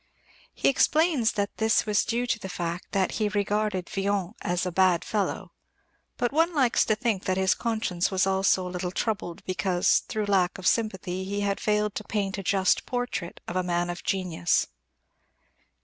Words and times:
He 0.55 0.67
explains 0.67 1.33
that 1.33 1.57
this 1.57 1.85
was 1.85 2.03
due 2.03 2.25
to 2.25 2.39
the 2.39 2.49
fact 2.49 2.87
that 2.91 3.11
he 3.11 3.29
"regarded 3.29 3.87
Villon 3.87 4.33
as 4.41 4.65
a 4.65 4.71
bad 4.71 5.05
fellow," 5.05 5.51
but 6.17 6.31
one 6.31 6.55
likes 6.55 6.83
to 6.85 6.95
think 6.95 7.25
that 7.25 7.37
his 7.37 7.53
conscience 7.53 8.09
was 8.09 8.25
also 8.25 8.65
a 8.67 8.71
little 8.73 8.89
troubled 8.89 9.43
because 9.45 9.99
through 10.07 10.25
lack 10.25 10.57
of 10.57 10.65
sympathy 10.65 11.23
he 11.25 11.41
had 11.41 11.59
failed 11.59 11.93
to 11.93 12.03
paint 12.03 12.39
a 12.39 12.43
just 12.43 12.87
portrait 12.87 13.41
of 13.47 13.55
a 13.55 13.61
man 13.61 13.91
of 13.91 14.01
genius. 14.03 14.65